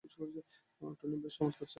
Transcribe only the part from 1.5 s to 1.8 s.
ছেলে।